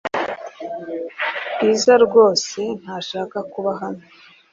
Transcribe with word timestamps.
Bwiza 1.53 1.93
rwose 2.05 2.59
ntashaka 2.81 3.37
kuba 3.53 3.71
hano. 3.81 4.03